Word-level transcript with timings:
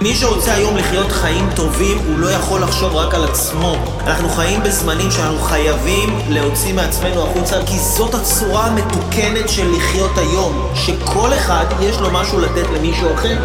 מי 0.00 0.14
שרוצה 0.14 0.54
היום 0.54 0.76
לחיות 0.76 1.12
חיים 1.12 1.48
טובים, 1.56 1.98
הוא 1.98 2.18
לא 2.18 2.26
יכול 2.26 2.60
לחשוב 2.62 2.96
רק 2.96 3.14
על 3.14 3.24
עצמו. 3.24 3.76
אנחנו 4.06 4.28
חיים 4.28 4.62
בזמנים 4.62 5.10
שאנחנו 5.10 5.38
חייבים 5.38 6.18
להוציא 6.28 6.74
מעצמנו 6.74 7.22
החוצה, 7.22 7.56
כי 7.66 7.78
זאת 7.78 8.14
הצורה 8.14 8.66
המתוקנת 8.66 9.48
של 9.48 9.70
לחיות 9.76 10.18
היום. 10.18 10.68
שכל 10.74 11.32
אחד 11.34 11.64
יש 11.80 11.98
לו 11.98 12.10
משהו 12.10 12.40
לתת 12.40 12.70
למישהו 12.76 13.14
אחר. 13.14 13.38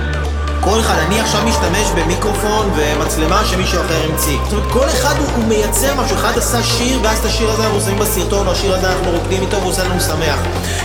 כל 0.63 0.79
אחד, 0.79 0.97
אני 1.08 1.19
עכשיו 1.19 1.42
משתמש 1.46 1.87
במיקרופון 1.96 2.69
ומצלמה 2.76 3.46
שמישהו 3.46 3.81
אחר 3.81 4.04
המציא. 4.10 4.37
זאת 4.44 4.54
אומרת, 4.54 4.72
כל 4.72 4.90
אחד 4.90 5.15
הוא, 5.17 5.28
הוא 5.36 5.44
מייצר 5.44 5.96
משהו. 5.96 6.15
אחד 6.15 6.37
עשה 6.37 6.63
שיר, 6.63 6.99
ואז 7.04 7.19
את 7.19 7.26
השיר 7.26 7.51
הזה 7.51 7.63
אנחנו 7.65 7.81
שמים 7.81 7.99
בסרטון, 7.99 8.47
או 8.47 8.51
השיר 8.51 8.73
הזה 8.76 8.91
אנחנו 8.91 9.12
רוקדים 9.12 9.41
איתו 9.41 9.58
והוא 9.58 9.69
עושה 9.69 9.83
לנו 9.83 10.01
שמח. 10.01 10.40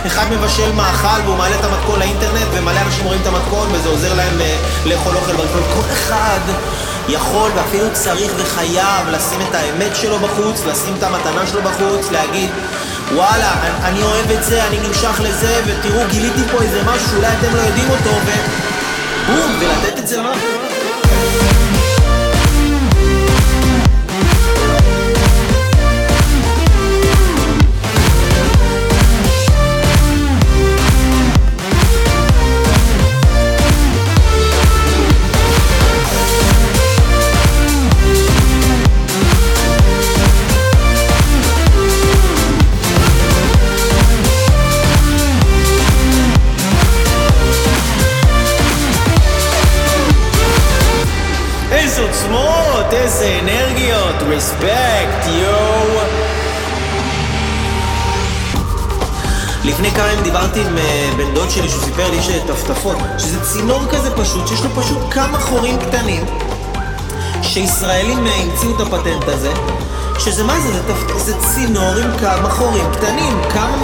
אחד 0.07 0.25
מבשל 0.31 0.71
מאכל 0.71 1.21
והוא 1.25 1.35
מעלה 1.35 1.55
את 1.59 1.65
המתכון 1.65 1.99
לאינטרנט, 1.99 2.47
ומלא 2.51 2.79
אנשים 2.85 3.05
רואים 3.05 3.21
את 3.21 3.27
המתכון, 3.27 3.67
וזה 3.71 3.89
עוזר 3.89 4.13
להם 4.13 4.41
אה, 4.41 4.57
לאכול 4.85 5.15
אוכל 5.15 5.35
ברחוב. 5.35 5.63
כל 5.73 5.93
אחד 5.93 6.39
יכול 7.09 7.51
ואפילו 7.55 7.85
צריך 7.93 8.31
וחייב 8.37 9.09
לשים 9.11 9.41
את 9.49 9.55
האמת 9.55 9.95
שלו 9.95 10.19
בחוץ, 10.19 10.65
לשים 10.65 10.93
את 10.97 11.03
המתנה 11.03 11.47
שלו 11.47 11.61
בחוץ, 11.61 12.11
להגיד... 12.11 12.49
וואלה, 13.15 13.53
אני, 13.61 13.85
אני 13.85 14.03
אוהב 14.03 14.31
את 14.31 14.43
זה, 14.43 14.67
אני 14.67 14.77
נמשך 14.87 15.19
לזה, 15.19 15.61
ותראו, 15.65 16.01
גיליתי 16.09 16.41
פה 16.51 16.61
איזה 16.61 16.83
משהו 16.83 17.09
שאולי 17.09 17.27
אתם 17.27 17.55
לא 17.55 17.61
יודעים 17.61 17.89
אותו, 17.89 18.09
ו... 18.25 18.68
בום, 19.27 19.51
ולתת 19.59 19.99
את 19.99 20.07
זה 20.07 20.17
למעלה. 20.17 20.35
איזה 20.35 20.58
עוצמות, 52.89 52.93
איזה 52.93 53.39
אנרגיות, 53.41 54.15
רספקט, 54.29 55.27
יואו. 55.27 55.99
לפני 59.63 59.91
כמה 59.91 60.11
ימים 60.11 60.23
דיברתי 60.23 60.61
עם 60.61 60.77
אה, 60.77 61.09
בן 61.17 61.33
דוד 61.33 61.49
שלי 61.49 61.69
שהוא 61.69 61.83
סיפר 61.83 62.09
לי 62.09 62.17
יש 62.17 62.29
טפטפות, 62.47 62.97
שזה 63.17 63.43
צינור 63.43 63.81
כזה 63.91 64.15
פשוט, 64.15 64.47
שיש 64.47 64.61
לו 64.63 64.69
פשוט 64.69 64.97
כמה 65.11 65.39
חורים 65.39 65.77
קטנים, 65.79 66.25
שישראלים 67.41 68.27
אה, 68.27 68.35
המציאו 68.35 68.75
את 68.75 68.81
הפטנט 68.81 69.27
הזה, 69.27 69.51
שזה 70.19 70.43
מה 70.43 70.59
זה? 70.59 70.73
זה. 70.73 71.19
זה 71.19 71.33
צינור 71.39 71.95
עם 72.03 72.17
כמה 72.19 72.49
חורים 72.49 72.85
קטנים, 72.91 73.41
כמה 73.53 73.78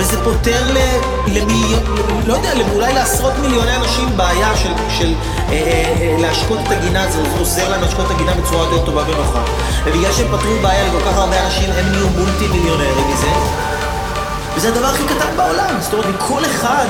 וזה 0.00 0.24
פותר 0.24 0.72
ל... 0.72 0.78
למיליון, 1.26 1.82
לא 2.26 2.34
יודע, 2.34 2.52
אולי 2.74 2.94
לעשרות 2.94 3.32
מיליוני 3.38 3.76
אנשים 3.76 4.16
בעיה 4.16 4.56
של, 4.56 4.72
של 4.98 5.14
אה, 5.48 5.52
אה, 5.52 5.94
אה, 6.00 6.16
להשקות 6.20 6.58
את 6.66 6.72
הגינה, 6.72 7.10
זה 7.10 7.18
עוזר 7.38 7.68
להם 7.68 7.80
להשקות 7.80 8.06
את 8.06 8.10
הגינה 8.10 8.32
בצורה 8.34 8.64
יותר 8.64 8.84
טובה 8.86 9.02
ונוחה. 9.06 9.42
ובגלל 9.84 10.12
שהם 10.12 10.26
פתרו 10.26 10.56
בעיה 10.62 10.88
לכל 10.88 11.00
כך 11.00 11.18
הרבה 11.18 11.44
אנשים, 11.44 11.70
הם 11.70 11.92
נהיו 11.92 12.06
מולטי 12.08 12.48
מיליונרים 12.48 13.08
מזה. 13.12 13.26
וזה 14.56 14.68
הדבר 14.68 14.86
הכי 14.86 15.02
קטן 15.04 15.36
בעולם. 15.36 15.74
זאת 15.80 15.92
אומרת, 15.92 16.14
כל 16.18 16.44
אחד 16.44 16.86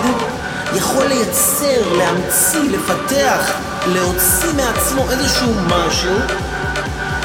יכול 0.74 1.06
לייצר, 1.06 1.97
להמציא, 1.97 2.70
לפתח, 2.70 3.52
להוציא 3.86 4.52
מעצמו 4.56 5.11
איזשהו 5.11 5.52
משהו 5.67 6.14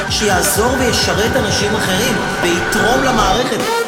שיעזור 0.10 0.72
וישרת 0.80 1.36
אנשים 1.36 1.76
אחרים 1.76 2.16
ויתרום 2.42 3.04
למערכת. 3.04 3.85